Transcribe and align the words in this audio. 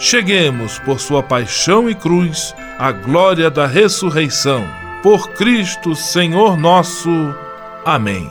cheguemos, 0.00 0.78
por 0.78 0.98
sua 0.98 1.22
paixão 1.22 1.88
e 1.88 1.94
cruz, 1.94 2.54
à 2.78 2.90
glória 2.90 3.50
da 3.50 3.66
ressurreição. 3.66 4.66
Por 5.02 5.28
Cristo, 5.32 5.94
Senhor 5.94 6.56
nosso. 6.56 7.10
Amém. 7.84 8.28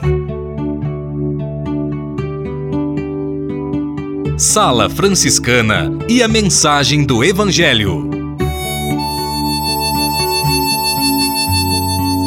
Sala 4.36 4.90
Franciscana 4.90 5.92
e 6.08 6.22
a 6.22 6.28
mensagem 6.28 7.04
do 7.04 7.22
Evangelho. 7.22 8.10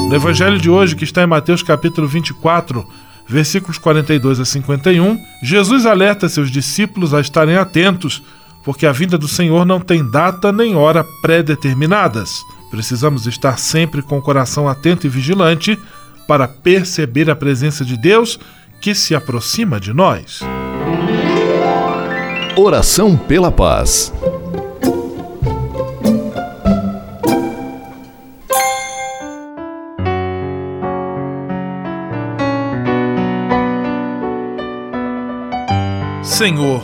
No 0.08 0.16
Evangelho 0.16 0.60
de 0.60 0.70
hoje, 0.70 0.96
que 0.96 1.04
está 1.04 1.24
em 1.24 1.28
Mateus 1.28 1.64
capítulo 1.64 2.08
24, 2.08 2.88
versículos 3.28 3.78
42 3.78 4.40
a 4.40 4.46
51, 4.46 5.18
Jesus 5.42 5.86
alerta 5.86 6.30
seus 6.30 6.52
discípulos 6.52 7.14
a 7.14 7.20
estarem 7.20 7.56
atentos, 7.56 8.22
porque 8.64 8.86
a 8.86 8.92
vinda 8.92 9.18
do 9.18 9.28
Senhor 9.28 9.66
não 9.66 9.80
tem 9.80 10.10
data 10.10 10.52
nem 10.52 10.76
hora 10.76 11.06
pré-determinadas. 11.22 12.42
Precisamos 12.72 13.28
estar 13.28 13.60
sempre 13.60 14.02
com 14.02 14.18
o 14.18 14.22
coração 14.22 14.68
atento 14.68 15.06
e 15.06 15.10
vigilante 15.10 15.78
para 16.28 16.48
perceber 16.48 17.30
a 17.30 17.36
presença 17.36 17.84
de 17.84 17.98
Deus 17.98 18.40
que 18.82 18.96
se 18.96 19.14
aproxima 19.14 19.80
de 19.80 19.94
nós. 19.94 20.42
Oração 22.56 23.18
pela 23.18 23.52
paz. 23.52 24.14
Senhor, 36.24 36.84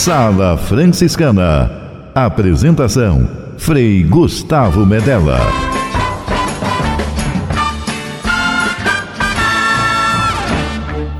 Sala 0.00 0.56
Franciscana. 0.56 1.70
Apresentação: 2.14 3.28
Frei 3.58 4.02
Gustavo 4.02 4.86
Medella. 4.86 5.38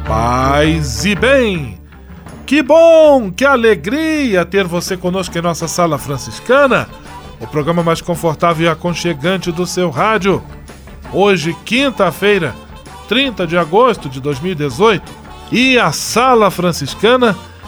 Paz 0.06 1.04
e 1.04 1.14
bem! 1.14 1.78
Que 2.46 2.62
bom, 2.62 3.30
que 3.30 3.44
alegria 3.44 4.46
ter 4.46 4.66
você 4.66 4.96
conosco 4.96 5.36
em 5.36 5.42
nossa 5.42 5.68
Sala 5.68 5.98
Franciscana, 5.98 6.88
o 7.38 7.46
programa 7.46 7.82
mais 7.82 8.00
confortável 8.00 8.64
e 8.64 8.68
aconchegante 8.70 9.52
do 9.52 9.66
seu 9.66 9.90
rádio. 9.90 10.42
Hoje, 11.12 11.54
quinta-feira, 11.66 12.54
30 13.10 13.46
de 13.46 13.58
agosto 13.58 14.08
de 14.08 14.22
2018, 14.22 15.12
e 15.52 15.78
a 15.78 15.92
Sala 15.92 16.50
Franciscana 16.50 17.36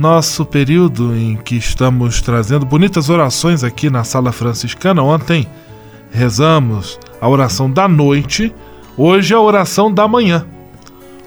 Nosso 0.00 0.46
período 0.46 1.14
em 1.14 1.36
que 1.36 1.56
estamos 1.56 2.22
trazendo 2.22 2.64
bonitas 2.64 3.10
orações 3.10 3.62
aqui 3.62 3.90
na 3.90 4.02
Sala 4.02 4.32
Franciscana. 4.32 5.02
Ontem 5.02 5.46
rezamos 6.10 6.98
a 7.20 7.28
oração 7.28 7.70
da 7.70 7.86
noite, 7.86 8.50
hoje 8.96 9.34
a 9.34 9.38
oração 9.38 9.92
da 9.92 10.08
manhã. 10.08 10.46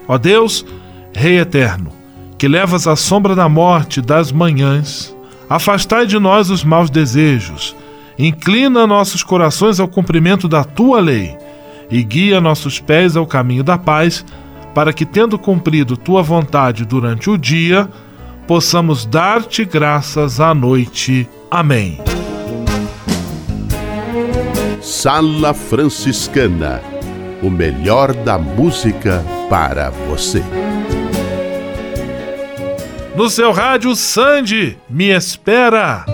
Ó 0.08 0.18
Deus, 0.18 0.66
Rei 1.14 1.38
eterno, 1.38 1.92
que 2.36 2.48
levas 2.48 2.88
a 2.88 2.96
sombra 2.96 3.36
da 3.36 3.48
morte 3.48 4.02
das 4.02 4.32
manhãs, 4.32 5.16
afastai 5.48 6.08
de 6.08 6.18
nós 6.18 6.50
os 6.50 6.64
maus 6.64 6.90
desejos, 6.90 7.76
inclina 8.18 8.88
nossos 8.88 9.22
corações 9.22 9.80
ao 9.80 9.88
cumprimento 9.88 10.48
da 10.48 10.64
tua 10.64 11.00
lei 11.00 11.38
e 11.92 12.02
guia 12.02 12.42
nossos 12.42 12.80
pés 12.80 13.16
ao 13.16 13.28
caminho 13.28 13.64
da 13.64 13.78
paz, 13.78 14.26
para 14.74 14.92
que, 14.92 15.06
tendo 15.06 15.38
cumprido 15.38 15.96
tua 15.96 16.24
vontade 16.24 16.84
durante 16.84 17.30
o 17.30 17.38
dia, 17.38 17.88
possamos 18.48 19.06
dar-te 19.06 19.66
graças 19.66 20.40
à 20.40 20.54
noite. 20.54 21.30
Amém. 21.50 22.00
Sala 24.82 25.54
Franciscana 25.54 26.94
o 27.44 27.50
melhor 27.50 28.14
da 28.14 28.38
música 28.38 29.24
para 29.50 29.90
você. 29.90 30.42
No 33.16 33.30
seu 33.30 33.52
rádio 33.52 33.94
Sandy, 33.96 34.78
me 34.90 35.10
espera. 35.10 36.13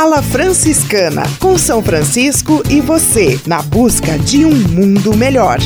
Sala 0.00 0.22
Franciscana, 0.22 1.24
com 1.38 1.58
São 1.58 1.82
Francisco 1.82 2.62
e 2.70 2.80
você, 2.80 3.38
na 3.46 3.60
busca 3.60 4.18
de 4.18 4.46
um 4.46 4.50
mundo 4.50 5.14
melhor. 5.14 5.58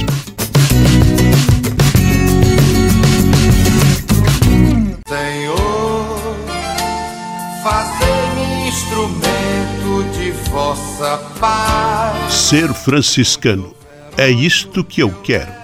Senhor, 5.07 6.19
fazei-me 7.63 8.69
instrumento 8.69 10.19
de 10.19 10.33
vossa 10.51 11.17
paz. 11.39 12.35
Ser 12.35 12.75
franciscano. 12.75 13.73
É 14.17 14.29
isto 14.29 14.83
que 14.83 15.01
eu 15.01 15.13
quero. 15.23 15.64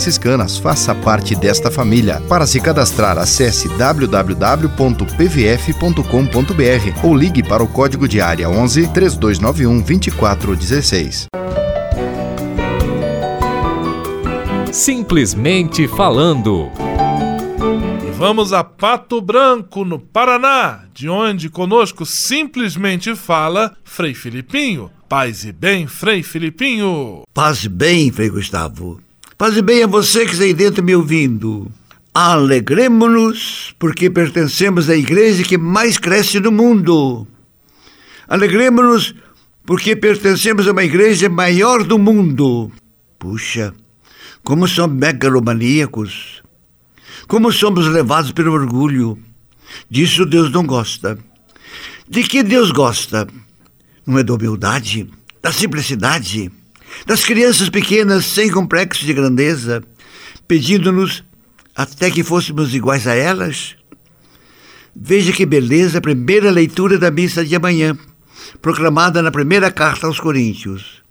franciscanas. 0.00 0.56
Faça 0.56 0.94
parte 0.94 1.34
desta 1.36 1.70
família. 1.70 2.22
Para 2.22 2.46
se 2.46 2.58
cadastrar, 2.58 3.18
acesse 3.18 3.68
www.pvf.com.br 3.68 4.26
ou 7.04 7.14
ligue 7.14 7.42
para 7.42 7.62
o 7.62 7.68
código 7.68 8.08
de 8.08 8.18
área 8.20 8.48
11 8.48 8.88
3291 8.88 9.80
2416. 9.82 11.26
Simplesmente 14.72 15.86
falando. 15.86 16.70
E 18.06 18.10
vamos 18.12 18.54
a 18.54 18.64
Pato 18.64 19.20
Branco, 19.20 19.84
no 19.84 19.98
Paraná, 19.98 20.84
de 20.94 21.10
onde 21.10 21.50
conosco 21.50 22.06
simplesmente 22.06 23.14
fala 23.14 23.76
Frei 23.84 24.14
Filipinho. 24.14 24.90
Paz 25.08 25.44
e 25.44 25.52
bem, 25.52 25.86
Frei 25.86 26.22
Filipinho. 26.22 27.24
Paz 27.34 27.64
e 27.64 27.68
bem, 27.68 28.10
Frei 28.12 28.30
Gustavo. 28.30 29.00
Paz 29.40 29.56
e 29.56 29.62
bem 29.62 29.82
a 29.82 29.86
você 29.86 30.26
que 30.26 30.32
está 30.32 30.44
aí 30.44 30.52
dentro 30.52 30.84
me 30.84 30.94
ouvindo. 30.94 31.72
Alegremos-nos, 32.12 33.74
porque 33.78 34.10
pertencemos 34.10 34.90
à 34.90 34.94
igreja 34.94 35.42
que 35.42 35.56
mais 35.56 35.96
cresce 35.96 36.38
no 36.38 36.52
mundo. 36.52 37.26
Alegremos-nos, 38.28 39.14
porque 39.64 39.96
pertencemos 39.96 40.68
a 40.68 40.72
uma 40.72 40.84
igreja 40.84 41.30
maior 41.30 41.84
do 41.84 41.98
mundo. 41.98 42.70
Puxa, 43.18 43.72
como 44.44 44.68
somos 44.68 44.98
megalomaníacos. 44.98 46.42
Como 47.26 47.50
somos 47.50 47.86
levados 47.86 48.32
pelo 48.32 48.52
orgulho. 48.52 49.18
Disso 49.88 50.26
Deus 50.26 50.50
não 50.52 50.66
gosta. 50.66 51.18
De 52.06 52.24
que 52.24 52.42
Deus 52.42 52.70
gosta? 52.72 53.26
Não 54.06 54.18
é 54.18 54.22
da 54.22 54.34
humildade, 54.34 55.08
da 55.40 55.50
simplicidade, 55.50 56.52
das 57.06 57.24
crianças 57.24 57.68
pequenas 57.68 58.24
sem 58.24 58.50
complexo 58.50 59.04
de 59.04 59.12
grandeza, 59.12 59.82
pedindo-nos 60.46 61.24
até 61.74 62.10
que 62.10 62.22
fôssemos 62.22 62.74
iguais 62.74 63.06
a 63.06 63.14
elas? 63.14 63.76
Veja 64.94 65.32
que 65.32 65.46
beleza 65.46 65.98
a 65.98 66.02
primeira 66.02 66.50
leitura 66.50 66.98
da 66.98 67.10
missa 67.10 67.44
de 67.44 67.54
amanhã, 67.54 67.96
proclamada 68.60 69.22
na 69.22 69.30
primeira 69.30 69.70
carta 69.70 70.06
aos 70.06 70.18
Coríntios. 70.18 71.02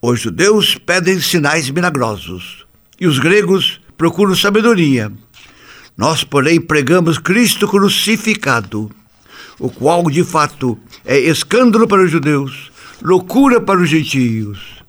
Os 0.00 0.20
judeus 0.20 0.74
pedem 0.74 1.20
sinais 1.20 1.70
milagrosos 1.70 2.66
e 3.00 3.06
os 3.06 3.18
gregos 3.18 3.80
procuram 3.96 4.34
sabedoria. 4.34 5.12
Nós, 5.96 6.24
porém, 6.24 6.60
pregamos 6.60 7.18
Cristo 7.18 7.68
crucificado, 7.68 8.90
o 9.58 9.70
qual, 9.70 10.10
de 10.10 10.24
fato, 10.24 10.76
é 11.04 11.18
escândalo 11.18 11.86
para 11.86 12.02
os 12.02 12.10
judeus, 12.10 12.72
loucura 13.00 13.60
para 13.60 13.80
os 13.80 13.88
gentios. 13.88 14.81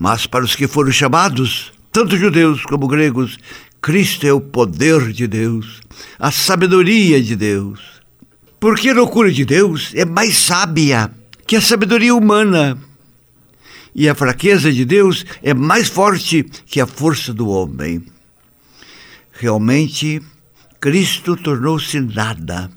Mas 0.00 0.26
para 0.26 0.42
os 0.42 0.56
que 0.56 0.66
foram 0.66 0.90
chamados, 0.90 1.74
tanto 1.92 2.16
judeus 2.16 2.64
como 2.64 2.88
gregos, 2.88 3.36
Cristo 3.82 4.26
é 4.26 4.32
o 4.32 4.40
poder 4.40 5.12
de 5.12 5.26
Deus, 5.26 5.82
a 6.18 6.30
sabedoria 6.30 7.22
de 7.22 7.36
Deus. 7.36 8.00
Porque 8.58 8.88
a 8.88 8.94
loucura 8.94 9.30
de 9.30 9.44
Deus 9.44 9.92
é 9.94 10.06
mais 10.06 10.38
sábia 10.38 11.10
que 11.46 11.54
a 11.54 11.60
sabedoria 11.60 12.14
humana. 12.14 12.78
E 13.94 14.08
a 14.08 14.14
fraqueza 14.14 14.72
de 14.72 14.86
Deus 14.86 15.26
é 15.42 15.52
mais 15.52 15.88
forte 15.88 16.44
que 16.64 16.80
a 16.80 16.86
força 16.86 17.34
do 17.34 17.50
homem. 17.50 18.02
Realmente, 19.32 20.22
Cristo 20.80 21.36
tornou-se 21.36 22.00
nada. 22.00 22.70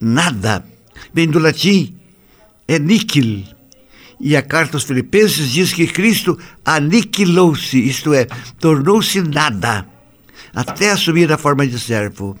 Nada. 0.00 0.66
Vem 1.14 1.28
do 1.28 1.38
latim, 1.38 1.94
é 2.66 2.80
níquel. 2.80 3.44
E 4.20 4.36
a 4.36 4.42
carta 4.42 4.76
aos 4.76 4.84
Filipenses 4.84 5.50
diz 5.50 5.72
que 5.72 5.86
Cristo 5.86 6.38
aniquilou-se, 6.64 7.78
isto 7.78 8.12
é, 8.12 8.26
tornou-se 8.58 9.20
nada, 9.22 9.86
até 10.52 10.90
assumir 10.90 11.30
a 11.32 11.38
forma 11.38 11.66
de 11.66 11.78
servo, 11.78 12.36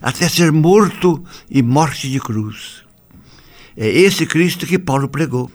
até 0.00 0.28
ser 0.28 0.52
morto 0.52 1.24
e 1.50 1.62
morte 1.62 2.08
de 2.08 2.20
cruz. 2.20 2.84
É 3.76 3.88
esse 3.88 4.24
Cristo 4.24 4.66
que 4.66 4.78
Paulo 4.78 5.08
pregou. 5.08 5.50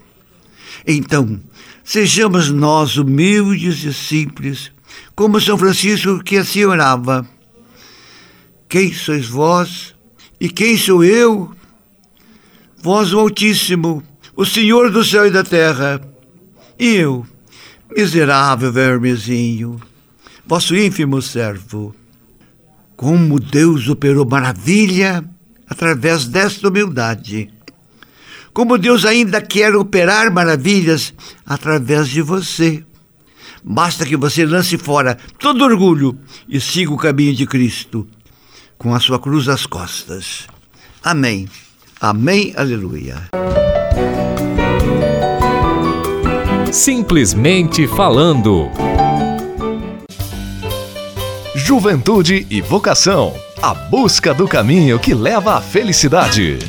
Então, 0.85 1.39
sejamos 1.83 2.49
nós 2.49 2.97
humildes 2.97 3.83
e 3.83 3.93
simples, 3.93 4.71
como 5.15 5.39
São 5.39 5.57
Francisco 5.57 6.21
que 6.23 6.37
assim 6.37 6.65
orava. 6.65 7.27
Quem 8.67 8.93
sois 8.93 9.27
vós 9.27 9.95
e 10.39 10.49
quem 10.49 10.77
sou 10.77 11.03
eu? 11.03 11.55
Vós, 12.81 13.13
o 13.13 13.19
Altíssimo, 13.19 14.03
o 14.35 14.45
Senhor 14.45 14.91
do 14.91 15.03
céu 15.03 15.25
e 15.25 15.31
da 15.31 15.43
terra, 15.43 16.01
e 16.77 16.95
eu, 16.95 17.25
miserável 17.95 18.71
vermezinho, 18.71 19.79
vosso 20.45 20.75
ínfimo 20.75 21.21
servo. 21.21 21.95
Como 22.95 23.39
Deus 23.39 23.87
operou 23.87 24.25
maravilha 24.25 25.23
através 25.67 26.25
desta 26.25 26.67
humildade. 26.67 27.49
Como 28.53 28.77
Deus 28.77 29.05
ainda 29.05 29.41
quer 29.41 29.75
operar 29.75 30.31
maravilhas 30.31 31.13
através 31.45 32.07
de 32.07 32.21
você. 32.21 32.83
Basta 33.63 34.05
que 34.05 34.15
você 34.15 34.45
lance 34.45 34.77
fora 34.77 35.17
todo 35.39 35.63
orgulho 35.63 36.17
e 36.47 36.61
siga 36.61 36.93
o 36.93 36.97
caminho 36.97 37.33
de 37.33 37.45
Cristo, 37.45 38.07
com 38.77 38.93
a 38.93 38.99
sua 38.99 39.19
cruz 39.19 39.49
às 39.49 39.65
costas. 39.65 40.47
Amém. 41.03 41.49
Amém. 41.99 42.53
Aleluia. 42.55 43.29
Simplesmente 46.75 47.87
falando. 47.87 48.69
Juventude 51.55 52.45
e 52.49 52.59
vocação. 52.59 53.33
A 53.61 53.73
busca 53.73 54.33
do 54.33 54.45
caminho 54.45 54.99
que 54.99 55.13
leva 55.13 55.53
à 55.53 55.61
felicidade. 55.61 56.59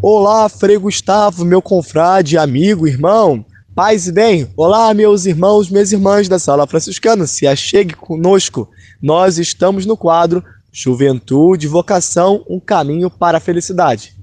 Olá, 0.00 0.48
Frei 0.48 0.78
Gustavo, 0.78 1.44
meu 1.44 1.60
confrade, 1.60 2.38
amigo, 2.38 2.86
irmão. 2.86 3.44
Paz 3.74 4.06
e 4.06 4.12
bem. 4.12 4.48
Olá, 4.56 4.94
meus 4.94 5.26
irmãos, 5.26 5.68
minhas 5.68 5.90
irmãs 5.90 6.28
da 6.28 6.38
Sala 6.38 6.64
Franciscana. 6.64 7.26
Se 7.26 7.48
achegue 7.48 7.94
conosco. 7.94 8.70
Nós 9.02 9.36
estamos 9.36 9.84
no 9.84 9.96
quadro 9.96 10.44
Juventude 10.70 11.66
e 11.66 11.68
Vocação 11.68 12.44
Um 12.48 12.60
Caminho 12.60 13.10
para 13.10 13.38
a 13.38 13.40
Felicidade. 13.40 14.14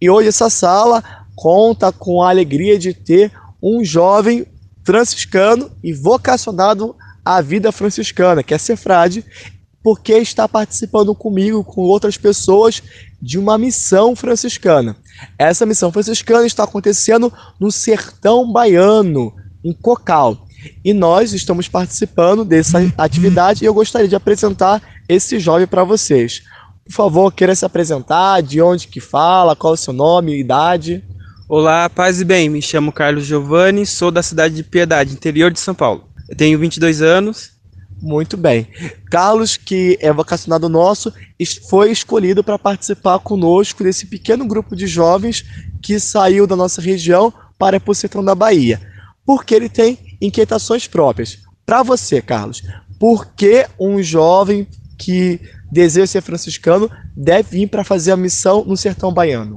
E 0.00 0.08
hoje 0.08 0.28
essa 0.28 0.48
sala 0.48 1.02
conta 1.34 1.90
com 1.90 2.22
a 2.22 2.30
alegria 2.30 2.78
de 2.78 2.94
ter 2.94 3.32
um 3.62 3.84
jovem 3.84 4.46
franciscano 4.84 5.70
e 5.82 5.92
vocacionado 5.92 6.96
à 7.24 7.40
vida 7.40 7.70
franciscana, 7.70 8.42
que 8.42 8.54
é 8.54 8.58
ser 8.58 8.76
frade, 8.76 9.24
porque 9.82 10.12
está 10.14 10.48
participando 10.48 11.14
comigo, 11.14 11.64
com 11.64 11.82
outras 11.82 12.16
pessoas, 12.16 12.82
de 13.20 13.38
uma 13.38 13.56
missão 13.56 14.14
franciscana. 14.14 14.96
Essa 15.38 15.66
missão 15.66 15.92
franciscana 15.92 16.46
está 16.46 16.64
acontecendo 16.64 17.32
no 17.58 17.70
sertão 17.70 18.50
baiano, 18.50 19.32
em 19.64 19.72
Cocal. 19.72 20.46
E 20.84 20.92
nós 20.92 21.32
estamos 21.32 21.68
participando 21.68 22.44
dessa 22.44 22.78
atividade 22.98 23.64
e 23.64 23.66
eu 23.66 23.72
gostaria 23.72 24.08
de 24.08 24.16
apresentar 24.16 24.82
esse 25.08 25.38
jovem 25.38 25.66
para 25.66 25.84
vocês. 25.84 26.42
Por 26.84 26.92
favor, 26.92 27.32
queira 27.32 27.54
se 27.54 27.64
apresentar, 27.64 28.42
de 28.42 28.60
onde 28.60 28.88
que 28.88 29.00
fala, 29.00 29.56
qual 29.56 29.72
é 29.72 29.74
o 29.74 29.78
seu 29.78 29.92
nome, 29.92 30.38
idade. 30.38 31.02
Olá, 31.52 31.90
paz 31.90 32.20
e 32.20 32.24
bem, 32.24 32.48
me 32.48 32.62
chamo 32.62 32.92
Carlos 32.92 33.26
Giovanni, 33.26 33.84
sou 33.84 34.12
da 34.12 34.22
cidade 34.22 34.54
de 34.54 34.62
Piedade, 34.62 35.12
interior 35.12 35.50
de 35.50 35.58
São 35.58 35.74
Paulo. 35.74 36.08
Eu 36.28 36.36
tenho 36.36 36.56
22 36.56 37.02
anos. 37.02 37.50
Muito 38.00 38.36
bem. 38.36 38.68
Carlos, 39.10 39.56
que 39.56 39.98
é 40.00 40.12
vocacionado 40.12 40.68
nosso, 40.68 41.12
foi 41.68 41.90
escolhido 41.90 42.44
para 42.44 42.56
participar 42.56 43.18
conosco 43.18 43.82
desse 43.82 44.06
pequeno 44.06 44.46
grupo 44.46 44.76
de 44.76 44.86
jovens 44.86 45.44
que 45.82 45.98
saiu 45.98 46.46
da 46.46 46.54
nossa 46.54 46.80
região 46.80 47.34
para 47.58 47.82
o 47.84 47.94
sertão 47.94 48.24
da 48.24 48.36
Bahia. 48.36 48.80
Porque 49.26 49.52
ele 49.52 49.68
tem 49.68 49.98
inquietações 50.20 50.86
próprias. 50.86 51.40
Para 51.66 51.82
você, 51.82 52.22
Carlos, 52.22 52.62
por 52.96 53.26
que 53.34 53.66
um 53.76 54.00
jovem 54.00 54.68
que 54.96 55.40
deseja 55.68 56.06
ser 56.06 56.22
franciscano 56.22 56.88
deve 57.16 57.58
vir 57.58 57.66
para 57.66 57.82
fazer 57.82 58.12
a 58.12 58.16
missão 58.16 58.64
no 58.64 58.76
sertão 58.76 59.12
baiano? 59.12 59.56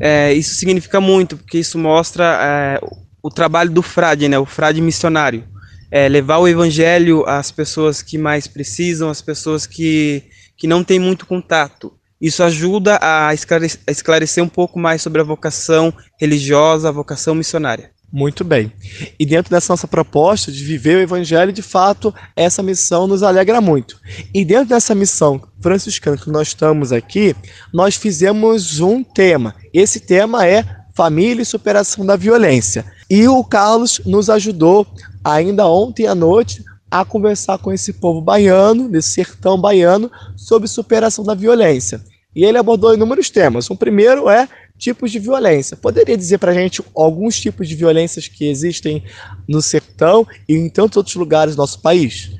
É, 0.00 0.32
isso 0.32 0.54
significa 0.54 1.00
muito, 1.00 1.36
porque 1.36 1.58
isso 1.58 1.78
mostra 1.78 2.38
é, 2.42 2.80
o 3.22 3.30
trabalho 3.30 3.70
do 3.70 3.82
frade, 3.82 4.28
né, 4.28 4.38
o 4.38 4.46
frade 4.46 4.80
missionário. 4.80 5.44
É, 5.90 6.08
levar 6.08 6.38
o 6.38 6.48
evangelho 6.48 7.24
às 7.26 7.50
pessoas 7.52 8.02
que 8.02 8.18
mais 8.18 8.48
precisam, 8.48 9.08
às 9.08 9.22
pessoas 9.22 9.66
que, 9.66 10.24
que 10.56 10.66
não 10.66 10.82
têm 10.82 10.98
muito 10.98 11.24
contato. 11.24 11.92
Isso 12.20 12.42
ajuda 12.42 12.98
a 13.00 13.32
esclarecer, 13.32 13.80
a 13.86 13.90
esclarecer 13.92 14.42
um 14.42 14.48
pouco 14.48 14.78
mais 14.78 15.02
sobre 15.02 15.20
a 15.20 15.24
vocação 15.24 15.92
religiosa, 16.18 16.88
a 16.88 16.92
vocação 16.92 17.34
missionária. 17.34 17.93
Muito 18.16 18.44
bem. 18.44 18.72
E 19.18 19.26
dentro 19.26 19.50
dessa 19.50 19.72
nossa 19.72 19.88
proposta 19.88 20.52
de 20.52 20.62
viver 20.62 20.98
o 20.98 21.00
Evangelho, 21.00 21.52
de 21.52 21.62
fato, 21.62 22.14
essa 22.36 22.62
missão 22.62 23.08
nos 23.08 23.24
alegra 23.24 23.60
muito. 23.60 24.00
E 24.32 24.44
dentro 24.44 24.68
dessa 24.68 24.94
missão 24.94 25.42
franciscana 25.60 26.16
que 26.16 26.30
nós 26.30 26.46
estamos 26.46 26.92
aqui, 26.92 27.34
nós 27.72 27.96
fizemos 27.96 28.78
um 28.78 29.02
tema. 29.02 29.52
Esse 29.72 29.98
tema 29.98 30.46
é 30.46 30.64
Família 30.94 31.42
e 31.42 31.44
Superação 31.44 32.06
da 32.06 32.14
Violência. 32.14 32.84
E 33.10 33.26
o 33.26 33.42
Carlos 33.42 34.00
nos 34.06 34.30
ajudou, 34.30 34.86
ainda 35.24 35.66
ontem 35.66 36.06
à 36.06 36.14
noite, 36.14 36.62
a 36.88 37.04
conversar 37.04 37.58
com 37.58 37.72
esse 37.72 37.94
povo 37.94 38.20
baiano, 38.20 38.88
desse 38.88 39.10
sertão 39.10 39.60
baiano, 39.60 40.08
sobre 40.36 40.68
superação 40.68 41.24
da 41.24 41.34
violência. 41.34 42.00
E 42.32 42.44
ele 42.44 42.58
abordou 42.58 42.94
inúmeros 42.94 43.28
temas. 43.28 43.68
O 43.70 43.76
primeiro 43.76 44.30
é 44.30 44.48
tipos 44.78 45.10
de 45.10 45.18
violência. 45.18 45.76
Poderia 45.76 46.16
dizer 46.16 46.38
para 46.38 46.52
a 46.52 46.54
gente 46.54 46.82
alguns 46.94 47.40
tipos 47.40 47.68
de 47.68 47.74
violências 47.74 48.28
que 48.28 48.48
existem 48.48 49.04
no 49.48 49.62
sertão 49.62 50.26
e 50.48 50.54
em 50.54 50.68
tantos 50.68 50.96
outros 50.96 51.16
lugares 51.16 51.54
do 51.54 51.58
nosso 51.58 51.80
país? 51.80 52.30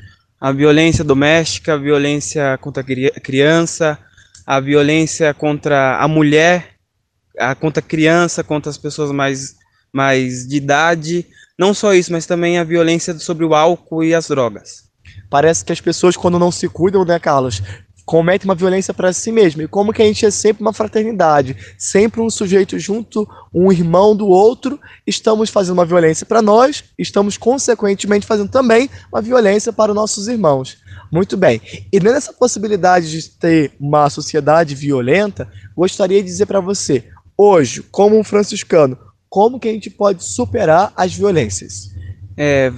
A 0.41 0.53
violência 0.53 1.03
doméstica, 1.03 1.75
a 1.75 1.79
violência 1.79 2.59
contra 2.59 2.83
a 2.83 3.21
criança, 3.21 3.99
a 4.47 4.61
violência 4.61 5.33
contra 5.33 5.99
a 5.99 6.07
mulher, 6.07 6.75
a 7.39 7.55
contra 7.55 7.81
a 7.81 7.87
criança, 7.87 8.45
contra 8.45 8.71
as 8.71 8.79
pessoas 8.79 9.11
mais, 9.11 9.57
mais 9.93 10.47
de 10.47 10.57
idade. 10.57 11.27
Não 11.59 11.73
só 11.73 11.95
isso, 11.95 12.13
mas 12.13 12.27
também 12.27 12.59
a 12.59 12.65
violência 12.65 13.19
sobre 13.19 13.45
o 13.45 13.55
álcool 13.55 14.05
e 14.05 14.15
as 14.15 14.29
drogas. 14.29 14.85
Parece 15.31 15.65
que 15.65 15.73
as 15.73 15.81
pessoas, 15.81 16.17
quando 16.17 16.39
não 16.39 16.51
se 16.51 16.69
cuidam, 16.69 17.05
né, 17.05 17.19
Carlos, 17.19 17.63
comete 18.05 18.45
uma 18.45 18.55
violência 18.55 18.93
para 18.93 19.13
si 19.13 19.33
mesmo. 19.33 19.63
E 19.63 19.69
como 19.69 19.93
que 19.93 20.03
a 20.03 20.05
gente 20.05 20.27
é 20.27 20.31
sempre 20.31 20.63
uma 20.63 20.73
fraternidade, 20.73 21.57
sempre 21.79 22.21
um 22.21 22.29
sujeito 22.29 22.79
junto, 22.79 23.29
um 23.53 23.73
irmão 23.73 24.15
do 24.15 24.29
outro, 24.29 24.79
estamos 25.07 25.51
fazendo 25.51 25.75
uma 25.75 25.87
violência 25.87 26.27
para 26.27 26.43
nós, 26.43 26.85
estamos 26.99 27.37
consequentemente 27.37 28.27
fazendo 28.27 28.51
também 28.51 28.91
uma 29.11 29.23
violência 29.23 29.73
para 29.73 29.93
os 29.93 29.97
nossos 29.97 30.29
irmãos. 30.29 30.79
Muito 31.11 31.37
bem. 31.37 31.61
E 31.93 32.01
nessa 32.01 32.33
possibilidade 32.33 33.11
de 33.11 33.31
ter 33.31 33.73
uma 33.79 34.11
sociedade 34.11 34.75
violenta, 34.75 35.49
gostaria 35.77 36.23
de 36.23 36.29
dizer 36.29 36.47
para 36.47 36.61
você, 36.61 37.05
hoje, 37.37 37.83
como 37.83 38.19
um 38.19 38.25
franciscano, 38.25 38.99
como 39.29 39.59
que 39.59 39.69
a 39.69 39.73
gente 39.73 39.91
pode 39.91 40.25
superar 40.25 40.93
as 40.97 41.15
violências? 41.15 41.91
É, 42.37 42.73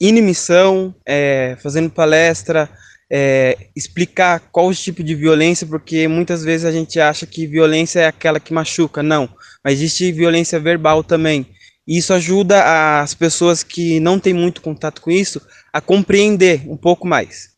inimissão, 0.00 0.94
é, 1.04 1.56
fazendo 1.62 1.90
palestra, 1.90 2.70
é, 3.10 3.68
explicar 3.74 4.40
qual 4.50 4.68
o 4.68 4.74
tipo 4.74 5.02
de 5.02 5.14
violência, 5.14 5.66
porque 5.66 6.08
muitas 6.08 6.42
vezes 6.42 6.64
a 6.64 6.72
gente 6.72 6.98
acha 6.98 7.26
que 7.26 7.46
violência 7.46 8.00
é 8.00 8.06
aquela 8.06 8.40
que 8.40 8.52
machuca. 8.52 9.02
Não, 9.02 9.28
mas 9.62 9.74
existe 9.74 10.12
violência 10.12 10.58
verbal 10.58 11.04
também. 11.04 11.46
E 11.86 11.98
isso 11.98 12.12
ajuda 12.12 13.00
as 13.00 13.14
pessoas 13.14 13.62
que 13.62 14.00
não 14.00 14.18
têm 14.18 14.34
muito 14.34 14.60
contato 14.60 15.00
com 15.00 15.10
isso 15.10 15.40
a 15.72 15.80
compreender 15.80 16.62
um 16.66 16.76
pouco 16.76 17.06
mais. 17.06 17.54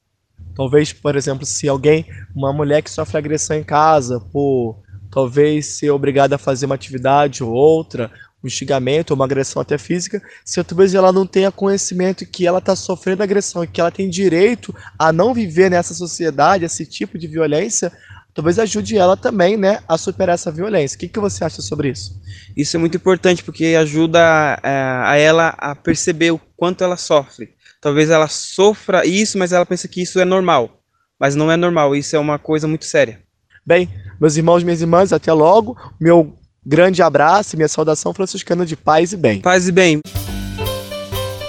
Talvez, 0.55 0.93
por 0.93 1.17
exemplo, 1.17 1.47
se 1.47 1.69
alguém, 1.69 2.05
uma 2.35 2.53
mulher 2.53 2.83
que 2.83 2.91
sofre 2.91 3.17
agressão 3.17 3.57
em 3.57 3.65
casa, 3.65 4.21
por 4.21 4.83
talvez 5.11 5.67
ser 5.67 5.91
obrigada 5.91 6.35
a 6.35 6.39
fazer 6.39 6.67
uma 6.67 6.75
atividade 6.75 7.43
ou 7.43 7.51
outra, 7.51 8.11
um 8.43 8.49
xingamento, 8.49 9.15
uma 9.15 9.25
agressão 9.25 9.61
até 9.61 9.77
física, 9.77 10.23
se 10.45 10.63
talvez 10.63 10.95
ela 10.95 11.13
não 11.13 11.27
tenha 11.27 11.51
conhecimento 11.51 12.25
que 12.25 12.47
ela 12.47 12.59
está 12.59 12.77
sofrendo 12.77 13.23
agressão 13.23 13.65
e 13.65 13.67
que 13.67 13.81
ela 13.81 13.91
tem 13.91 14.09
direito 14.09 14.75
a 14.99 15.13
não 15.13 15.35
viver 15.35 15.71
nessa 15.71 15.93
sociedade, 15.93 16.65
esse 16.65 16.87
tipo 16.87 17.19
de 17.19 17.27
violência, 17.27 17.93
talvez 18.33 18.59
ajude 18.59 18.97
ela 18.97 19.17
também 19.17 19.57
né, 19.57 19.81
a 19.89 19.99
superar 19.99 20.35
essa 20.35 20.53
violência. 20.53 20.97
O 20.97 21.01
que, 21.01 21.09
que 21.09 21.19
você 21.19 21.45
acha 21.45 21.61
sobre 21.61 21.91
isso? 21.91 22.21
Isso 22.57 22.77
é 22.77 22.81
muito 22.81 22.97
importante 22.97 23.43
porque 23.43 23.75
ajuda 23.75 24.21
é, 24.63 24.69
a 25.05 25.17
ela 25.17 25.49
a 25.59 25.75
perceber 25.75 26.31
o 26.31 26.41
quanto 26.57 26.85
ela 26.85 26.97
sofre. 26.97 27.51
Talvez 27.81 28.11
ela 28.11 28.29
sofra 28.29 29.05
isso, 29.05 29.39
mas 29.39 29.53
ela 29.53 29.67
pensa 29.67 29.89
que 29.89 30.03
isso 30.03 30.21
é 30.21 30.25
normal. 30.25 30.81
Mas 31.19 31.35
não 31.35 31.51
é 31.51 31.57
normal, 31.57 31.97
isso 31.97 32.15
é 32.15 32.19
uma 32.19 32.39
coisa 32.39 32.69
muito 32.69 32.85
séria. 32.85 33.21
Bem, 33.67 33.91
meus 34.21 34.37
irmãos, 34.37 34.63
minhas 34.63 34.81
irmãs, 34.81 35.13
até 35.13 35.33
logo. 35.33 35.77
Meu 36.01 36.38
Grande 36.71 37.03
abraço 37.03 37.55
e 37.55 37.57
minha 37.57 37.67
saudação 37.67 38.13
franciscana 38.13 38.67
de 38.67 38.77
paz 38.77 39.15
e 39.15 39.17
bem. 39.17 39.41
Paz 39.41 39.67
e 39.67 39.73
bem. 39.73 40.01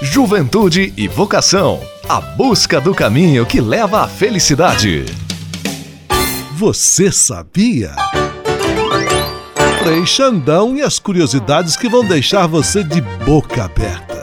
Juventude 0.01 0.93
e 0.95 1.09
vocação. 1.09 1.81
A 2.07 2.21
busca 2.21 2.79
do 2.79 2.95
caminho 2.95 3.45
que 3.45 3.59
leva 3.59 3.99
à 3.99 4.07
felicidade. 4.07 5.03
Você 6.55 7.11
sabia? 7.11 7.93
Frei 9.83 10.05
Xandão 10.05 10.77
e 10.77 10.81
as 10.81 10.99
curiosidades 10.99 11.75
que 11.75 11.89
vão 11.89 12.05
deixar 12.05 12.47
você 12.47 12.81
de 12.81 13.01
boca 13.01 13.65
aberta. 13.65 14.18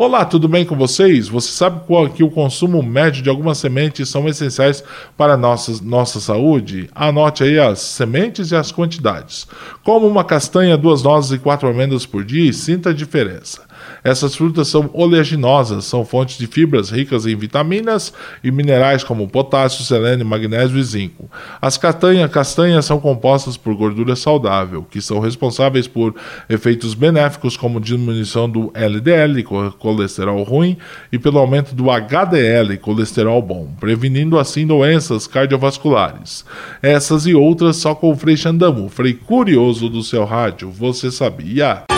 Olá, 0.00 0.24
tudo 0.24 0.46
bem 0.46 0.64
com 0.64 0.76
vocês? 0.76 1.26
Você 1.26 1.50
sabe 1.50 1.80
qual 1.84 2.08
que 2.08 2.22
o 2.22 2.30
consumo 2.30 2.80
médio 2.84 3.20
de 3.20 3.28
algumas 3.28 3.58
sementes 3.58 4.08
são 4.08 4.28
essenciais 4.28 4.84
para 5.16 5.36
nossa, 5.36 5.72
nossa 5.82 6.20
saúde? 6.20 6.88
Anote 6.94 7.42
aí 7.42 7.58
as 7.58 7.80
sementes 7.80 8.52
e 8.52 8.54
as 8.54 8.70
quantidades. 8.70 9.48
Como 9.82 10.06
uma 10.06 10.22
castanha, 10.22 10.76
duas 10.76 11.02
nozes 11.02 11.32
e 11.32 11.38
quatro 11.40 11.68
amêndoas 11.68 12.06
por 12.06 12.24
dia 12.24 12.48
e 12.48 12.54
sinta 12.54 12.90
a 12.90 12.94
diferença. 12.94 13.67
Essas 14.02 14.34
frutas 14.34 14.68
são 14.68 14.90
oleaginosas, 14.92 15.84
são 15.84 16.04
fontes 16.04 16.38
de 16.38 16.46
fibras 16.46 16.90
ricas 16.90 17.26
em 17.26 17.36
vitaminas 17.36 18.12
e 18.42 18.50
minerais 18.50 19.02
como 19.04 19.28
potássio, 19.28 19.84
selênio, 19.84 20.24
magnésio 20.24 20.78
e 20.78 20.82
zinco. 20.82 21.30
As 21.60 21.76
castanha, 21.76 22.28
castanhas 22.28 22.84
são 22.84 23.00
compostas 23.00 23.56
por 23.56 23.74
gordura 23.74 24.16
saudável, 24.16 24.86
que 24.90 25.00
são 25.00 25.20
responsáveis 25.20 25.86
por 25.86 26.14
efeitos 26.48 26.94
benéficos 26.94 27.56
como 27.56 27.80
diminuição 27.80 28.48
do 28.48 28.70
LDL, 28.74 29.42
colesterol 29.78 30.42
ruim, 30.42 30.76
e 31.12 31.18
pelo 31.18 31.38
aumento 31.38 31.74
do 31.74 31.90
HDL, 31.90 32.76
colesterol 32.78 33.42
bom, 33.42 33.68
prevenindo 33.80 34.38
assim 34.38 34.66
doenças 34.66 35.26
cardiovasculares. 35.26 36.44
Essas 36.82 37.26
e 37.26 37.34
outras 37.34 37.76
só 37.76 37.94
com 37.94 38.10
o 38.10 38.16
Frei 38.16 38.36
Xandamo, 38.36 38.88
Frei 38.88 39.14
Curioso 39.14 39.88
do 39.88 40.02
seu 40.02 40.24
rádio. 40.24 40.70
Você 40.70 41.10
sabia? 41.10 41.97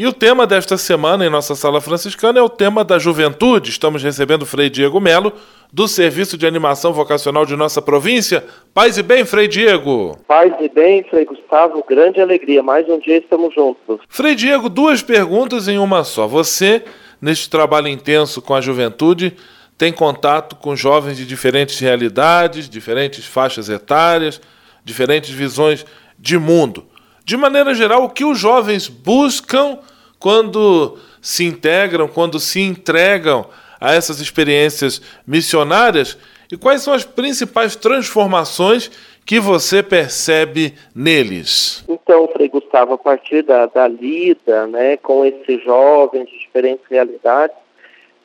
E 0.00 0.06
o 0.06 0.14
tema 0.14 0.46
desta 0.46 0.78
semana 0.78 1.26
em 1.26 1.28
nossa 1.28 1.54
sala 1.54 1.78
franciscana 1.78 2.38
é 2.38 2.42
o 2.42 2.48
tema 2.48 2.82
da 2.82 2.98
juventude. 2.98 3.68
Estamos 3.68 4.02
recebendo 4.02 4.44
o 4.44 4.46
Frei 4.46 4.70
Diego 4.70 4.98
Melo, 4.98 5.30
do 5.70 5.86
Serviço 5.86 6.38
de 6.38 6.46
Animação 6.46 6.90
Vocacional 6.90 7.44
de 7.44 7.54
nossa 7.54 7.82
província. 7.82 8.42
Paz 8.72 8.96
e 8.96 9.02
bem, 9.02 9.26
Frei 9.26 9.46
Diego. 9.46 10.16
Paz 10.26 10.54
e 10.58 10.70
bem, 10.70 11.04
Frei 11.04 11.26
Gustavo. 11.26 11.84
Grande 11.86 12.18
alegria. 12.18 12.62
Mais 12.62 12.88
um 12.88 12.98
dia 12.98 13.18
estamos 13.18 13.54
juntos. 13.54 14.00
Frei 14.08 14.34
Diego, 14.34 14.70
duas 14.70 15.02
perguntas 15.02 15.68
em 15.68 15.76
uma 15.76 16.02
só. 16.02 16.26
Você, 16.26 16.82
neste 17.20 17.50
trabalho 17.50 17.88
intenso 17.88 18.40
com 18.40 18.54
a 18.54 18.60
juventude, 18.62 19.36
tem 19.76 19.92
contato 19.92 20.56
com 20.56 20.74
jovens 20.74 21.18
de 21.18 21.26
diferentes 21.26 21.78
realidades, 21.78 22.70
diferentes 22.70 23.26
faixas 23.26 23.68
etárias, 23.68 24.40
diferentes 24.82 25.28
visões 25.28 25.84
de 26.18 26.38
mundo. 26.38 26.86
De 27.24 27.36
maneira 27.36 27.74
geral, 27.74 28.04
o 28.04 28.10
que 28.10 28.24
os 28.24 28.38
jovens 28.38 28.88
buscam 28.88 29.78
quando 30.18 30.98
se 31.20 31.44
integram, 31.44 32.08
quando 32.08 32.38
se 32.38 32.60
entregam 32.60 33.46
a 33.80 33.94
essas 33.94 34.20
experiências 34.20 35.00
missionárias 35.26 36.18
e 36.52 36.56
quais 36.56 36.82
são 36.82 36.92
as 36.92 37.04
principais 37.04 37.76
transformações 37.76 38.90
que 39.24 39.38
você 39.38 39.82
percebe 39.82 40.74
neles? 40.94 41.84
Então, 41.88 42.28
Frei 42.28 42.48
Gustavo, 42.48 42.94
a 42.94 42.98
partir 42.98 43.42
da, 43.42 43.66
da 43.66 43.86
lida 43.86 44.66
né, 44.66 44.96
com 44.96 45.24
esses 45.24 45.62
jovens 45.62 46.28
de 46.28 46.38
diferentes 46.38 46.84
realidades, 46.90 47.56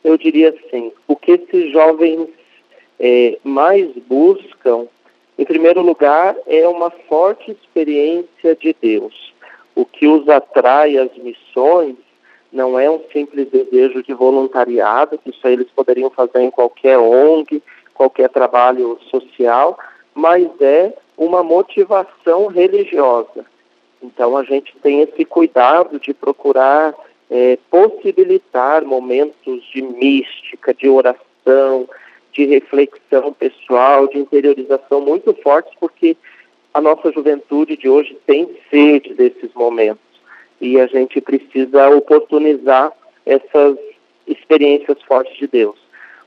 eu 0.03 0.17
diria 0.17 0.49
assim: 0.49 0.91
o 1.07 1.15
que 1.15 1.33
esses 1.33 1.71
jovens 1.71 2.27
é, 2.99 3.37
mais 3.43 3.87
buscam, 4.07 4.87
em 5.37 5.45
primeiro 5.45 5.81
lugar, 5.81 6.35
é 6.47 6.67
uma 6.67 6.89
forte 6.89 7.51
experiência 7.51 8.55
de 8.55 8.75
Deus 8.81 9.35
o 9.75 9.85
que 9.85 10.07
os 10.07 10.27
atrai 10.29 10.97
às 10.97 11.13
missões 11.17 11.95
não 12.51 12.79
é 12.79 12.89
um 12.89 13.01
simples 13.11 13.49
desejo 13.49 14.01
de 14.01 14.13
voluntariado, 14.13 15.17
que 15.17 15.29
isso 15.29 15.45
eles 15.45 15.67
poderiam 15.75 16.09
fazer 16.09 16.39
em 16.39 16.49
qualquer 16.49 16.97
ONG, 16.97 17.61
qualquer 17.93 18.29
trabalho 18.29 18.97
social, 19.11 19.77
mas 20.13 20.49
é 20.61 20.93
uma 21.17 21.43
motivação 21.43 22.47
religiosa. 22.47 23.45
Então 24.01 24.37
a 24.37 24.43
gente 24.43 24.73
tem 24.81 25.01
esse 25.01 25.25
cuidado 25.25 25.99
de 25.99 26.13
procurar 26.13 26.95
é, 27.29 27.57
possibilitar 27.69 28.85
momentos 28.85 29.61
de 29.73 29.81
mística, 29.81 30.73
de 30.73 30.87
oração, 30.87 31.89
de 32.35 32.45
reflexão 32.45 33.31
pessoal, 33.33 34.07
de 34.07 34.19
interiorização 34.19 35.01
muito 35.01 35.33
fortes, 35.41 35.73
porque 35.79 36.17
a 36.73 36.81
nossa 36.81 37.11
juventude 37.11 37.77
de 37.77 37.87
hoje 37.87 38.17
tem 38.27 38.49
sede 38.69 39.13
desses 39.13 39.53
momentos 39.53 40.03
e 40.59 40.79
a 40.79 40.85
gente 40.87 41.21
precisa 41.21 41.89
oportunizar 41.89 42.91
essas 43.25 43.77
experiências 44.27 45.01
fortes 45.03 45.37
de 45.37 45.47
Deus. 45.47 45.77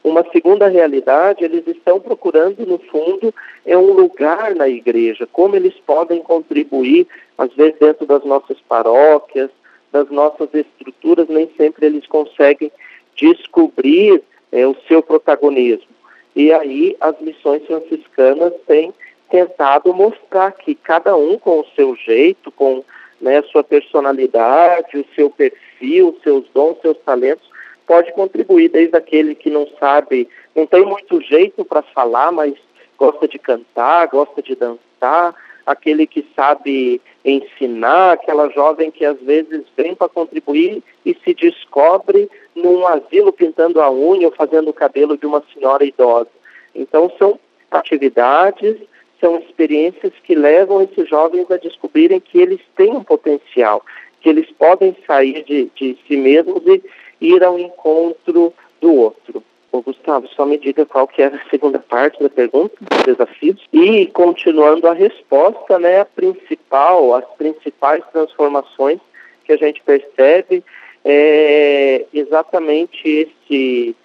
Uma 0.02 0.24
segunda 0.32 0.68
realidade, 0.68 1.44
eles 1.44 1.66
estão 1.66 2.00
procurando, 2.00 2.64
no 2.64 2.78
fundo, 2.78 3.34
é 3.66 3.76
um 3.76 3.92
lugar 3.92 4.54
na 4.54 4.68
igreja, 4.68 5.28
como 5.30 5.56
eles 5.56 5.74
podem 5.84 6.22
contribuir, 6.22 7.06
às 7.36 7.52
vezes 7.52 7.78
dentro 7.78 8.06
das 8.06 8.24
nossas 8.24 8.58
paróquias, 8.60 9.50
das 9.92 10.08
nossas 10.08 10.48
estruturas, 10.54 11.28
nem 11.28 11.50
sempre 11.56 11.86
eles 11.86 12.06
conseguem 12.06 12.72
descobrir 13.14 14.22
é, 14.52 14.66
o 14.66 14.76
seu 14.86 15.02
protagonismo. 15.02 15.97
E 16.38 16.52
aí 16.52 16.96
as 17.00 17.20
missões 17.20 17.66
franciscanas 17.66 18.52
têm 18.64 18.94
tentado 19.28 19.92
mostrar 19.92 20.52
que 20.52 20.72
cada 20.72 21.16
um 21.16 21.36
com 21.36 21.58
o 21.58 21.66
seu 21.74 21.96
jeito, 21.96 22.52
com 22.52 22.84
né, 23.20 23.38
a 23.38 23.42
sua 23.42 23.64
personalidade, 23.64 24.98
o 24.98 25.14
seu 25.16 25.28
perfil, 25.30 26.16
seus 26.22 26.44
dons, 26.54 26.80
seus 26.80 26.96
talentos, 26.98 27.44
pode 27.84 28.12
contribuir, 28.12 28.68
desde 28.68 28.96
aquele 28.96 29.34
que 29.34 29.50
não 29.50 29.66
sabe, 29.80 30.28
não 30.54 30.64
tem 30.64 30.86
muito 30.86 31.20
jeito 31.22 31.64
para 31.64 31.82
falar, 31.82 32.30
mas 32.30 32.54
gosta 32.96 33.26
de 33.26 33.40
cantar, 33.40 34.06
gosta 34.06 34.40
de 34.40 34.54
dançar, 34.54 35.34
aquele 35.66 36.06
que 36.06 36.24
sabe 36.36 37.00
ensinar, 37.24 38.12
aquela 38.12 38.48
jovem 38.50 38.92
que 38.92 39.04
às 39.04 39.20
vezes 39.22 39.64
vem 39.76 39.92
para 39.92 40.08
contribuir 40.08 40.84
e 41.04 41.16
se 41.24 41.34
descobre 41.34 42.30
num 42.62 42.86
asilo 42.86 43.32
pintando 43.32 43.80
a 43.80 43.90
unha 43.90 44.26
ou 44.26 44.32
fazendo 44.32 44.68
o 44.68 44.74
cabelo 44.74 45.16
de 45.16 45.26
uma 45.26 45.42
senhora 45.52 45.84
idosa. 45.84 46.30
Então 46.74 47.10
são 47.18 47.38
atividades 47.70 48.76
são 49.20 49.38
experiências 49.38 50.12
que 50.22 50.34
levam 50.34 50.82
esses 50.82 51.08
jovens 51.08 51.50
a 51.50 51.56
descobrirem 51.56 52.20
que 52.20 52.38
eles 52.38 52.60
têm 52.76 52.90
um 52.90 53.02
potencial, 53.02 53.84
que 54.20 54.28
eles 54.28 54.50
podem 54.52 54.96
sair 55.06 55.44
de, 55.44 55.70
de 55.74 55.98
si 56.06 56.16
mesmos 56.16 56.62
e, 56.66 56.82
ir 57.20 57.42
ao 57.42 57.58
encontro 57.58 58.54
do 58.80 58.94
outro. 58.94 59.42
Ô, 59.72 59.82
Gustavo, 59.82 60.28
só 60.28 60.46
me 60.46 60.56
diga 60.56 60.86
qual 60.86 61.08
que 61.08 61.20
era 61.20 61.36
a 61.36 61.50
segunda 61.50 61.80
parte 61.80 62.22
da 62.22 62.30
pergunta, 62.30 62.74
dos 62.80 63.02
desafios. 63.02 63.60
E, 63.72 64.06
continuando 64.06 64.86
a 64.86 64.94
resposta, 64.94 65.78
né, 65.78 66.00
a 66.00 66.04
principal, 66.04 67.14
as 67.14 67.24
principais 67.36 68.04
transformações 68.12 69.00
que 69.44 69.52
a 69.52 69.56
gente 69.56 69.82
percebe 69.82 70.64
é 71.10 72.04
exatamente 72.12 73.08
esse, 73.08 73.96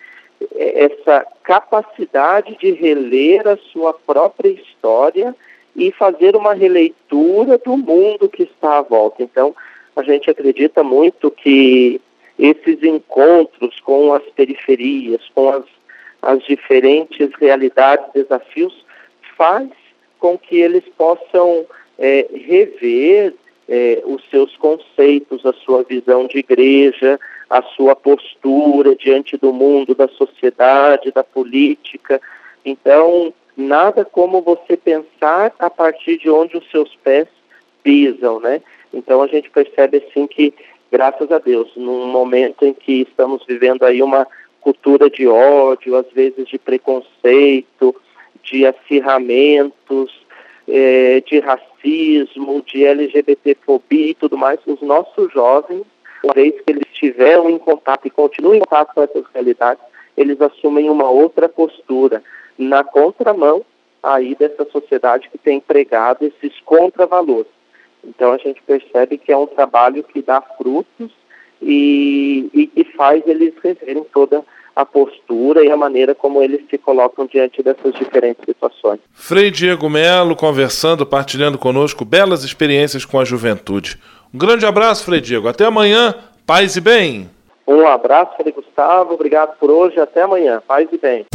essa 0.56 1.28
capacidade 1.44 2.56
de 2.58 2.72
reler 2.72 3.46
a 3.46 3.58
sua 3.58 3.94
própria 3.94 4.48
história 4.48 5.36
e 5.76 5.92
fazer 5.92 6.34
uma 6.34 6.54
releitura 6.54 7.58
do 7.58 7.76
mundo 7.76 8.30
que 8.30 8.44
está 8.44 8.78
à 8.78 8.82
volta. 8.82 9.22
Então, 9.22 9.54
a 9.98 10.02
gente 10.02 10.30
acredita 10.30 10.82
muito 10.82 11.30
que 11.30 12.00
esses 12.39 12.82
encontros 12.82 13.82
com 13.82 14.13
as 14.13 14.24
periferias, 14.30 15.22
com 15.36 15.50
as, 15.50 15.66
as 16.22 16.42
diferentes 16.44 17.30
realidades, 17.36 18.06
desafios, 18.13 18.86
faz 19.38 19.70
com 20.20 20.38
que 20.38 20.56
eles 20.56 20.86
possam 20.98 21.66
é, 22.00 22.28
rever 22.34 23.34
é, 23.67 24.02
os 24.06 24.23
seus 24.30 24.56
conceitos, 24.58 25.45
a 25.45 25.54
sua 25.54 25.84
visão 25.84 26.28
de 26.28 26.39
igreja, 26.39 27.19
a 27.49 27.62
sua 27.62 27.95
postura 27.95 28.95
diante 28.95 29.38
do 29.38 29.54
mundo, 29.54 29.93
da 29.93 30.08
sociedade, 30.08 31.12
da 31.12 31.23
política. 31.23 32.21
Então, 32.65 33.34
nada 33.56 34.04
como 34.04 34.41
você 34.41 34.76
pensar 34.76 35.54
a 35.60 35.69
partir 35.69 36.17
de 36.17 36.30
onde 36.30 36.58
os 36.58 36.69
seus 36.71 36.95
pés 37.04 37.28
pisam, 37.84 38.39
né? 38.39 38.62
Então 38.93 39.21
a 39.21 39.28
gente 39.28 39.49
percebe 39.49 39.97
assim 39.97 40.28
que, 40.28 40.54
graças 40.91 41.32
a 41.32 41.39
Deus, 41.39 41.71
num 41.76 42.08
momento 42.08 42.65
em 42.65 42.73
que 42.73 43.02
estamos 43.02 43.43
vivendo 43.45 43.84
aí 43.84 44.02
uma 44.02 44.28
cultura 44.62 45.10
de 45.10 45.28
ódio, 45.28 45.95
às 45.95 46.10
vezes 46.12 46.47
de 46.47 46.58
preconceito, 46.58 47.95
de 48.41 48.65
acirramentos, 48.65 50.12
eh, 50.67 51.21
de 51.26 51.39
racismo, 51.39 52.62
de 52.62 52.86
LGBTfobia 52.86 54.12
e 54.12 54.15
tudo 54.15 54.38
mais, 54.38 54.60
os 54.65 54.82
nossos 54.82 55.32
jovens, 55.32 55.84
uma 56.23 56.34
vez 56.34 56.54
que 56.62 56.71
eles 56.71 56.84
estiveram 56.91 57.49
em 57.49 57.58
contato 57.58 58.08
e 58.08 58.10
continuam 58.10 58.56
em 58.56 58.60
contato 58.60 58.93
com 58.93 59.04
essas 59.04 59.26
realidades, 59.34 59.84
eles 60.15 60.39
assumem 60.41 60.89
uma 60.89 61.10
outra 61.10 61.49
postura 61.49 62.23
na 62.58 62.84
contramão 62.84 63.65
aí 64.02 64.36
dessa 64.36 64.65
sociedade 64.65 65.30
que 65.30 65.38
tem 65.38 65.60
pregado 65.60 66.26
esses 66.26 66.60
contravalores. 66.62 67.52
Então 68.04 68.34
a 68.34 68.38
gente 68.38 68.62
percebe 68.63 69.17
que 69.17 69.32
é 69.32 69.38
um 69.38 69.47
trabalho 69.47 70.04
que 70.04 70.21
dá 70.21 70.41
frutos 70.41 71.12
e, 71.62 72.49
e, 72.54 72.71
e 72.76 72.84
faz 72.84 73.26
eles 73.26 73.54
reverem 73.63 74.04
toda 74.13 74.43
a 74.76 74.86
postura 74.86 75.64
e 75.64 75.72
a 75.72 75.78
maneira 75.78 76.16
como 76.16 76.42
eles 76.42 76.62
se 76.70 76.78
colocam 76.78 77.26
diante 77.26 77.62
dessas 77.62 77.94
diferentes 77.94 78.44
situações. 78.46 79.00
Frei 79.14 79.52
Diego 79.52 79.90
Melo 79.90 80.36
conversando, 80.36 81.06
partilhando 81.06 81.58
conosco 81.58 82.04
belas 82.04 82.44
experiências 82.44 83.06
com 83.06 83.20
a 83.20 83.26
juventude. 83.26 84.00
Um 84.34 84.38
grande 84.38 84.66
abraço, 84.66 85.06
Frei 85.06 85.22
Diego. 85.22 85.48
Até 85.48 85.66
amanhã. 85.66 86.16
Paz 86.46 86.76
e 86.76 86.82
bem. 86.82 87.30
Um 87.68 87.88
abraço, 87.88 88.36
Frei 88.36 88.52
Gustavo. 88.52 89.14
Obrigado 89.14 89.58
por 89.60 89.70
hoje. 89.70 90.00
Até 90.00 90.24
amanhã. 90.24 90.62
Paz 90.68 90.90
e 90.92 90.98
bem. 90.98 91.26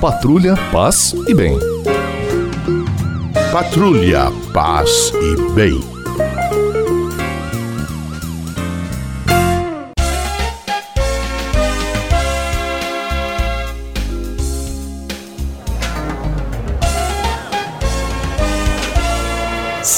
Patrulha, 0.00 0.54
paz 0.70 1.14
e 1.28 1.34
bem. 1.34 1.58
Patrulha, 3.50 4.26
paz 4.52 5.12
e 5.14 5.54
bem. 5.54 6.63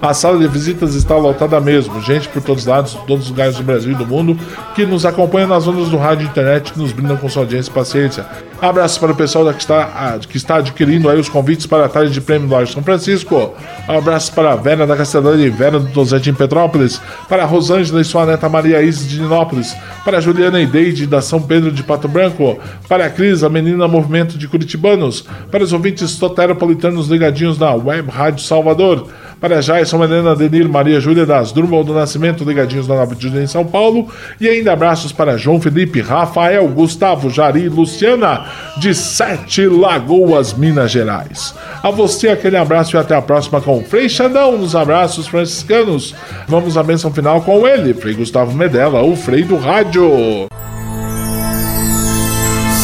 a 0.00 0.14
sala 0.14 0.38
de 0.38 0.46
visitas 0.46 0.94
está 0.94 1.16
lotada 1.16 1.60
mesmo, 1.60 2.00
gente 2.00 2.28
por 2.28 2.42
todos 2.42 2.62
os 2.62 2.68
lados, 2.68 2.94
todos 3.06 3.24
os 3.24 3.30
lugares 3.30 3.56
do 3.56 3.62
Brasil 3.62 3.92
e 3.92 3.94
do 3.94 4.06
mundo, 4.06 4.38
que 4.74 4.86
nos 4.86 5.04
acompanha 5.04 5.46
nas 5.46 5.66
ondas 5.66 5.88
do 5.88 5.96
rádio 5.96 6.26
e 6.26 6.28
internet, 6.28 6.72
que 6.72 6.78
nos 6.78 6.92
brindam 6.92 7.16
com 7.16 7.28
sua 7.28 7.42
audiência 7.42 7.70
e 7.70 7.74
paciência. 7.74 8.26
Abraço 8.60 8.98
para 8.98 9.12
o 9.12 9.14
pessoal 9.14 9.52
que 9.52 9.60
está, 9.60 10.18
que 10.28 10.36
está 10.36 10.56
adquirindo 10.56 11.08
aí 11.08 11.18
os 11.18 11.28
convites 11.28 11.64
para 11.66 11.84
a 11.84 11.88
tarde 11.88 12.12
de 12.12 12.20
prêmio 12.20 12.50
Largo 12.50 12.70
São 12.70 12.82
Francisco. 12.82 13.54
Abraço 13.86 14.32
para 14.32 14.52
a 14.52 14.56
Vera 14.56 14.84
da 14.84 14.96
Castelanha 14.96 15.46
e 15.46 15.50
Vera 15.50 15.78
do 15.78 15.86
Dosete 15.86 16.30
em 16.30 16.34
Petrópolis, 16.34 17.00
para 17.28 17.44
a 17.44 17.46
Rosângela 17.46 18.00
e 18.00 18.04
sua 18.04 18.26
neta 18.26 18.48
Maria 18.48 18.82
Isis 18.82 19.08
de 19.08 19.20
Ninópolis, 19.20 19.76
para 20.04 20.18
a 20.18 20.20
Juliana 20.20 20.60
e 20.60 20.66
Deide 20.66 21.06
da 21.06 21.22
São 21.22 21.40
Pedro 21.40 21.70
de 21.70 21.84
Pato 21.84 22.08
Branco, 22.08 22.58
para 22.88 23.06
a 23.06 23.10
Cris, 23.10 23.44
a 23.44 23.48
menina 23.48 23.86
Movimento 23.86 24.36
de 24.36 24.48
Curitibanos, 24.48 25.24
para 25.50 25.62
os 25.62 25.72
ouvintes 25.72 26.16
toteropolitanos 26.16 27.08
ligadinhos 27.08 27.58
na 27.58 27.72
Web 27.74 28.10
Rádio 28.10 28.44
Salvador, 28.44 29.06
para 29.40 29.60
Jason 29.60 30.02
Helena 30.02 30.34
Denir 30.34 30.68
Maria 30.68 31.00
Júlia 31.00 31.24
das 31.24 31.52
Drummond 31.52 31.86
do 31.86 31.94
Nascimento, 31.94 32.44
ligadinhos 32.44 32.88
na 32.88 32.94
Nova 32.94 33.14
em 33.14 33.46
São 33.46 33.64
Paulo. 33.64 34.08
E 34.40 34.48
ainda 34.48 34.72
abraços 34.72 35.12
para 35.12 35.36
João 35.36 35.60
Felipe, 35.60 36.00
Rafael, 36.00 36.66
Gustavo, 36.68 37.30
Jari 37.30 37.68
Luciana, 37.68 38.46
de 38.76 38.94
Sete 38.94 39.66
Lagoas, 39.66 40.52
Minas 40.52 40.90
Gerais. 40.90 41.54
A 41.82 41.90
você 41.90 42.28
aquele 42.28 42.56
abraço 42.56 42.96
e 42.96 42.98
até 42.98 43.14
a 43.14 43.22
próxima 43.22 43.60
com 43.60 43.78
o 43.78 43.84
Frei 43.84 44.08
Xandão 44.08 44.58
nos 44.58 44.74
abraços 44.74 45.26
franciscanos. 45.26 46.14
Vamos 46.46 46.76
à 46.76 46.82
bênção 46.82 47.12
final 47.12 47.40
com 47.42 47.66
ele, 47.66 47.94
Frei 47.94 48.14
Gustavo 48.14 48.56
Medella, 48.56 49.02
o 49.02 49.14
Frei 49.16 49.42
do 49.42 49.56
Rádio. 49.56 50.48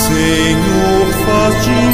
Senhor, 0.06 1.06
faz 1.24 1.64
de 1.64 1.93